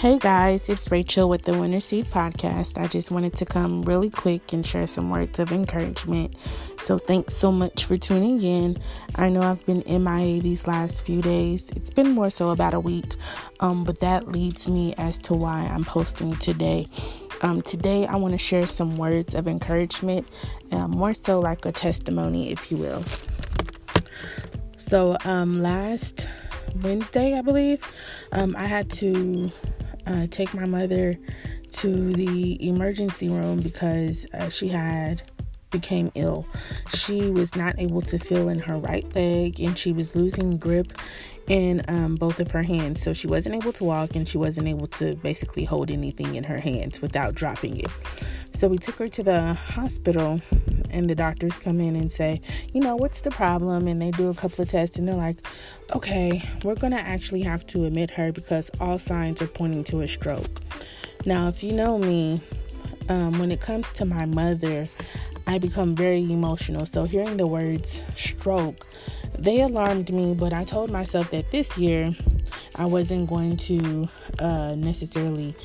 [0.00, 2.82] Hey guys, it's Rachel with the Winter Seed Podcast.
[2.82, 6.34] I just wanted to come really quick and share some words of encouragement.
[6.80, 8.78] So, thanks so much for tuning in.
[9.16, 12.80] I know I've been MIA these last few days, it's been more so about a
[12.80, 13.12] week,
[13.60, 16.88] um, but that leads me as to why I'm posting today.
[17.42, 20.26] Um, today, I want to share some words of encouragement,
[20.72, 23.04] uh, more so like a testimony, if you will.
[24.78, 26.26] So, um, last
[26.80, 27.84] Wednesday, I believe,
[28.32, 29.52] um, I had to
[30.06, 31.18] uh, take my mother
[31.72, 35.22] to the emergency room because uh, she had
[35.70, 36.46] became ill.
[36.94, 40.92] She was not able to feel in her right leg and she was losing grip
[41.46, 43.02] in um, both of her hands.
[43.02, 46.44] So she wasn't able to walk and she wasn't able to basically hold anything in
[46.44, 47.90] her hands without dropping it.
[48.52, 50.40] So we took her to the hospital
[50.92, 52.40] and the doctors come in and say,
[52.72, 53.88] you know, what's the problem?
[53.88, 55.38] And they do a couple of tests and they're like,
[55.94, 60.00] okay, we're going to actually have to admit her because all signs are pointing to
[60.00, 60.60] a stroke.
[61.24, 62.42] Now, if you know me,
[63.08, 64.88] um, when it comes to my mother,
[65.46, 66.86] I become very emotional.
[66.86, 68.86] So hearing the words stroke,
[69.38, 72.14] they alarmed me, but I told myself that this year
[72.76, 75.56] I wasn't going to uh, necessarily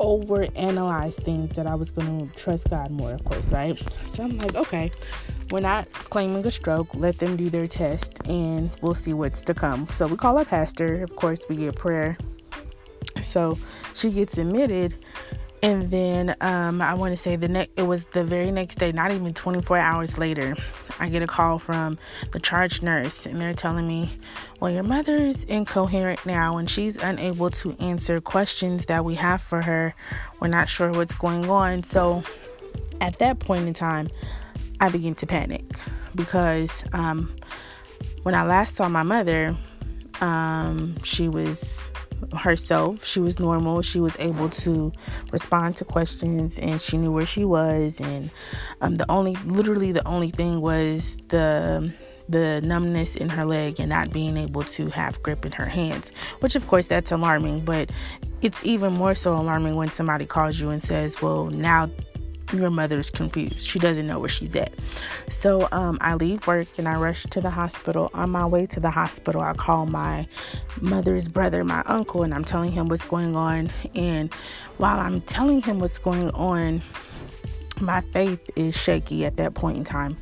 [0.00, 3.80] over analyze things that I was going to trust God more, of course, right?
[4.06, 4.90] So I'm like, okay,
[5.50, 6.92] we're not claiming a stroke.
[6.94, 9.86] Let them do their test and we'll see what's to come.
[9.88, 11.04] So we call our pastor.
[11.04, 12.16] Of course, we get prayer.
[13.22, 13.58] So
[13.94, 14.96] she gets admitted
[15.62, 18.92] and then um, I want to say the next it was the very next day,
[18.92, 20.56] not even 24 hours later,
[20.98, 21.98] I get a call from
[22.32, 24.10] the charge nurse, and they're telling me,
[24.60, 29.42] "Well, your mother is incoherent now, and she's unable to answer questions that we have
[29.42, 29.94] for her.
[30.40, 32.22] We're not sure what's going on." So,
[33.00, 34.08] at that point in time,
[34.80, 35.64] I begin to panic
[36.14, 37.34] because um,
[38.22, 39.56] when I last saw my mother,
[40.20, 41.90] um, she was
[42.36, 43.04] herself.
[43.04, 43.82] She was normal.
[43.82, 44.92] She was able to
[45.32, 48.00] respond to questions and she knew where she was.
[48.00, 48.30] And
[48.80, 51.92] um, the only, literally, the only thing was the
[52.28, 56.10] the numbness in her leg and not being able to have grip in her hands,
[56.38, 57.90] which of course that's alarming, but
[58.40, 61.90] it's even more so alarming when somebody calls you and says, Well, now
[62.52, 63.60] your mother's confused.
[63.60, 64.72] She doesn't know where she's at.
[65.28, 68.10] So um, I leave work and I rush to the hospital.
[68.14, 70.26] On my way to the hospital, I call my
[70.80, 73.70] mother's brother, my uncle, and I'm telling him what's going on.
[73.94, 74.32] And
[74.76, 76.82] while I'm telling him what's going on,
[77.80, 80.16] my faith is shaky at that point in time.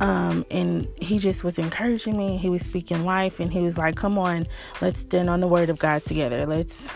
[0.00, 2.38] Um, and he just was encouraging me.
[2.38, 4.46] He was speaking life, and he was like, "Come on,
[4.80, 6.46] let's stand on the word of God together.
[6.46, 6.90] Let's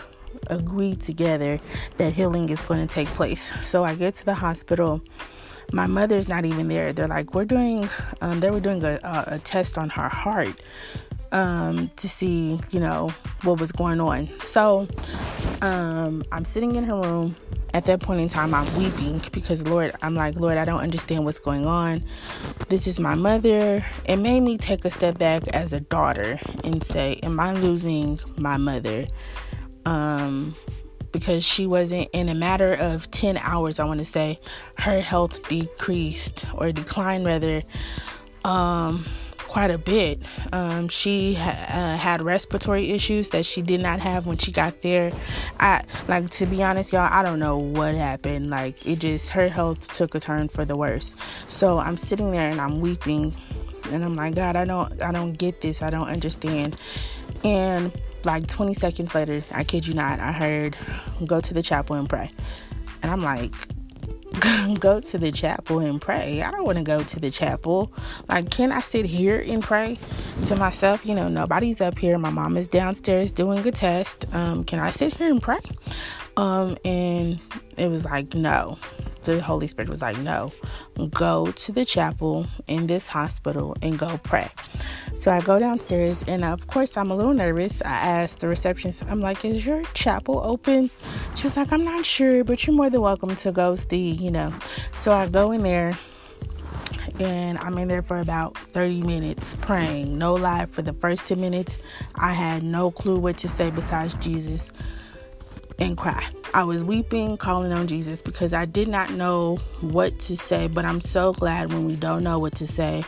[0.49, 1.59] agree together
[1.97, 3.49] that healing is going to take place.
[3.63, 5.01] So I get to the hospital.
[5.71, 6.93] My mother's not even there.
[6.93, 7.89] They're like, we're doing,
[8.21, 10.61] um, they were doing a, a, test on her heart
[11.31, 13.09] um, to see, you know,
[13.43, 14.29] what was going on.
[14.41, 14.87] So
[15.61, 17.35] um, I'm sitting in her room.
[17.73, 21.25] At that point in time, I'm weeping because, Lord, I'm like, Lord, I don't understand
[21.25, 22.05] what's going on.
[22.69, 23.85] This is my mother.
[24.05, 28.17] It made me take a step back as a daughter and say, Am I losing
[28.37, 29.07] my mother?
[29.85, 30.55] Um,
[31.11, 34.39] because she wasn't in a matter of 10 hours, I want to say,
[34.79, 37.61] her health decreased or declined rather
[38.43, 39.05] um,
[39.55, 40.21] quite a bit.
[40.51, 44.81] Um, she ha- uh, had respiratory issues that she did not have when she got
[44.81, 45.13] there.
[45.57, 47.07] I like to be honest, y'all.
[47.09, 48.49] I don't know what happened.
[48.49, 51.15] Like it just her health took a turn for the worse.
[51.47, 53.33] So I'm sitting there and I'm weeping,
[53.91, 55.81] and I'm like, God, I don't, I don't get this.
[55.81, 56.75] I don't understand.
[57.45, 57.93] And
[58.25, 60.75] like 20 seconds later, I kid you not, I heard
[61.25, 62.31] go to the chapel and pray.
[63.01, 63.53] And I'm like,
[64.79, 66.41] go to the chapel and pray.
[66.41, 67.91] I don't want to go to the chapel.
[68.27, 69.97] Like, can I sit here and pray
[70.45, 71.05] to myself?
[71.05, 72.17] You know, nobody's up here.
[72.17, 74.25] My mom is downstairs doing a test.
[74.33, 75.61] Um, can I sit here and pray?
[76.37, 77.39] Um, and
[77.77, 78.77] it was like, no.
[79.25, 80.51] The Holy Spirit was like, no,
[81.11, 84.49] go to the chapel in this hospital and go pray.
[85.17, 87.81] So I go downstairs, and of course, I'm a little nervous.
[87.81, 90.91] I asked the receptionist, I'm like, Is your chapel open?
[91.35, 94.29] She was like, I'm not sure, but you're more than welcome to go see, you
[94.29, 94.53] know.
[94.93, 95.97] So I go in there,
[97.19, 100.17] and I'm in there for about 30 minutes praying.
[100.17, 101.79] No lie, for the first 10 minutes,
[102.15, 104.69] I had no clue what to say besides Jesus
[105.79, 106.23] and cry.
[106.55, 110.85] I was weeping, calling on Jesus because I did not know what to say, but
[110.85, 113.03] I'm so glad when we don't know what to say.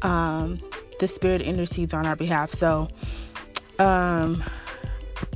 [0.00, 0.60] Um,
[0.98, 2.52] the Spirit intercedes on our behalf.
[2.52, 2.88] So,
[3.78, 4.42] um,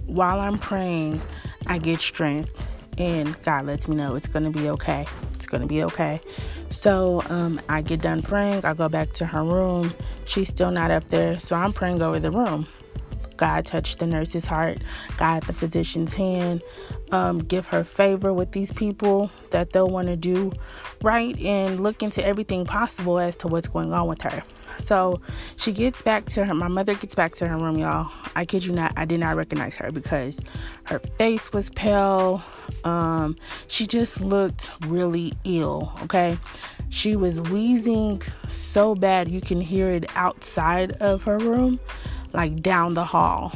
[0.06, 1.20] while I'm praying,
[1.66, 2.50] I get strength,
[2.96, 5.04] and God lets me know it's going to be okay.
[5.34, 6.22] It's going to be okay.
[6.70, 8.64] So, um, I get done praying.
[8.64, 9.92] I go back to her room.
[10.24, 11.38] She's still not up there.
[11.38, 12.66] So, I'm praying over the room.
[13.40, 14.82] God touch the nurse's heart,
[15.16, 16.62] guide the physician's hand,
[17.10, 20.52] um, give her favor with these people that they'll want to do
[21.00, 24.44] right, and look into everything possible as to what's going on with her.
[24.84, 25.22] So
[25.56, 26.54] she gets back to her.
[26.54, 28.10] My mother gets back to her room, y'all.
[28.36, 30.38] I kid you not, I did not recognize her because
[30.84, 32.42] her face was pale.
[32.84, 33.36] Um,
[33.68, 35.92] she just looked really ill.
[36.02, 36.38] Okay,
[36.90, 41.80] she was wheezing so bad you can hear it outside of her room,
[42.32, 43.52] like down the hall.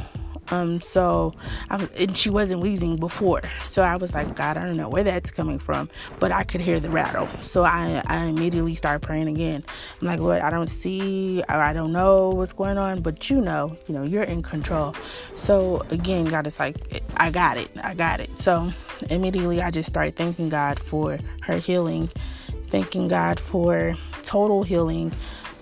[0.49, 1.33] Um, so
[1.71, 5.03] I, and she wasn't wheezing before, so I was like, God, I don't know where
[5.03, 5.89] that's coming from,
[6.19, 7.27] but I could hear the rattle.
[7.41, 9.63] So I, I immediately started praying again.
[9.99, 13.41] I'm like, Lord, I don't see, or I don't know what's going on, but you
[13.41, 14.93] know, you know, you're in control.
[15.35, 18.37] So again, God is like, I got it, I got it.
[18.37, 18.71] So
[19.09, 22.07] immediately, I just started thanking God for her healing,
[22.67, 25.11] thanking God for total healing,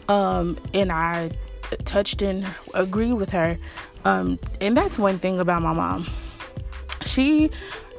[0.09, 1.31] um, and I
[1.85, 3.57] touched and agreed with her
[4.05, 6.07] um, and that's one thing about my mom.
[7.05, 7.49] She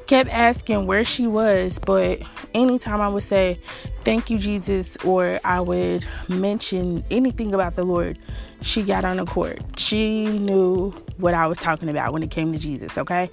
[0.07, 2.21] kept asking where she was, but
[2.53, 3.59] anytime I would say,
[4.03, 8.19] Thank you, Jesus, or I would mention anything about the Lord,
[8.61, 9.59] she got on the court.
[9.77, 13.31] She knew what I was talking about when it came to Jesus, okay?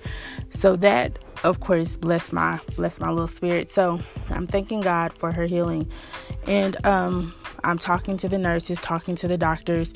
[0.48, 3.70] So that of course bless my bless my little spirit.
[3.74, 4.00] So
[4.30, 5.90] I'm thanking God for her healing.
[6.46, 7.34] And um
[7.64, 9.92] I'm talking to the nurses, talking to the doctors,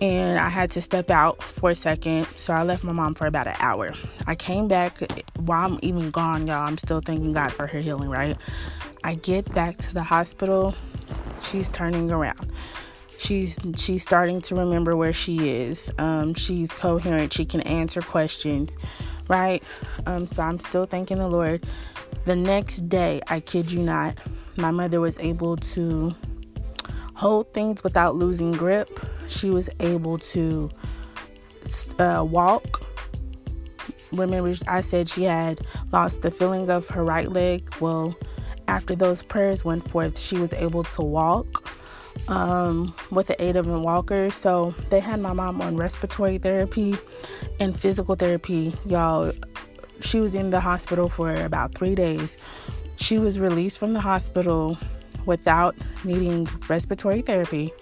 [0.00, 2.26] and I had to step out for a second.
[2.36, 3.92] So I left my mom for about an hour.
[4.26, 4.98] I came back
[5.36, 6.66] while I'm even gone, y'all.
[6.66, 8.36] I'm still thanking God for her healing, right?
[9.02, 10.74] I get back to the hospital.
[11.42, 12.50] She's turning around.
[13.18, 15.90] She's she's starting to remember where she is.
[15.98, 17.32] Um, she's coherent.
[17.32, 18.76] She can answer questions,
[19.28, 19.62] right?
[20.06, 21.64] Um, so I'm still thanking the Lord.
[22.24, 24.18] The next day, I kid you not,
[24.56, 26.14] my mother was able to
[27.14, 28.88] hold things without losing grip.
[29.28, 30.70] She was able to
[31.98, 32.86] uh, walk.
[34.12, 37.68] Remember, I said she had lost the feeling of her right leg.
[37.80, 38.16] Well,
[38.68, 41.68] after those prayers went forth, she was able to walk
[42.28, 44.30] um, with the aid of a walker.
[44.30, 46.96] So they had my mom on respiratory therapy
[47.60, 48.74] and physical therapy.
[48.86, 49.32] Y'all,
[50.00, 52.36] she was in the hospital for about three days.
[52.96, 54.78] She was released from the hospital
[55.26, 55.74] without
[56.04, 57.72] needing respiratory therapy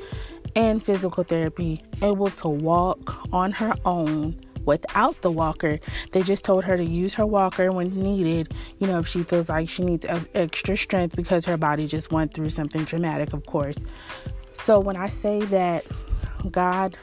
[0.56, 5.78] and physical therapy, able to walk on her own without the walker.
[6.12, 9.48] They just told her to use her walker when needed, you know, if she feels
[9.48, 13.76] like she needs extra strength because her body just went through something traumatic, of course.
[14.52, 15.84] So when I say that
[16.50, 16.96] God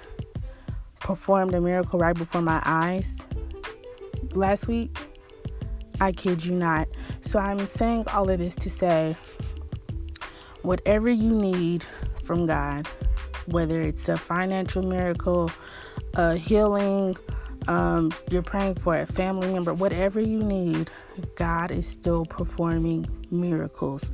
[0.99, 3.15] performed a miracle right before my eyes
[4.33, 4.97] last week,
[5.99, 6.87] I kid you not.
[7.21, 9.17] So I'm saying all of this to say
[10.61, 11.83] whatever you need
[12.23, 12.87] from God,
[13.51, 15.51] whether it's a financial miracle,
[16.13, 17.15] a healing,
[17.67, 20.89] um, you're praying for a family member, whatever you need,
[21.35, 24.09] God is still performing miracles.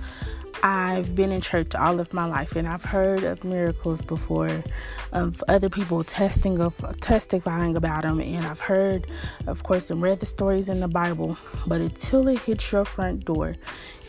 [0.64, 4.64] I've been in church all of my life and I've heard of miracles before
[5.12, 9.06] of other people testing of testifying about them and I've heard
[9.46, 11.38] of course and read the stories in the Bible
[11.68, 13.56] but until it hits your front door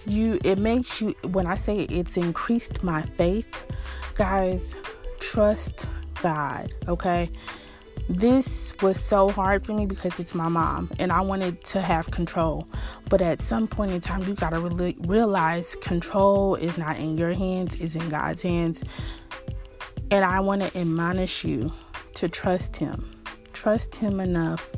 [0.06, 3.66] you it makes you when I say it's increased my faith
[4.14, 4.62] guys
[5.20, 5.86] trust
[6.22, 7.30] God okay
[8.08, 12.08] this was so hard for me because it's my mom and I wanted to have
[12.10, 12.68] control.
[13.08, 17.18] But at some point in time, you got to really realize control is not in
[17.18, 18.84] your hands, it's in God's hands.
[20.12, 21.72] And I want to admonish you
[22.14, 23.10] to trust Him.
[23.52, 24.70] Trust Him enough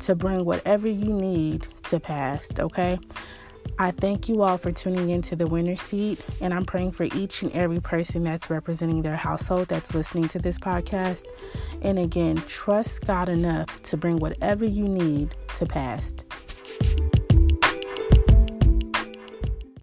[0.00, 2.98] to bring whatever you need to pass, okay?
[3.78, 7.42] I thank you all for tuning into the winner seat, and I'm praying for each
[7.42, 11.24] and every person that's representing their household that's listening to this podcast.
[11.80, 16.12] And again, trust God enough to bring whatever you need to pass.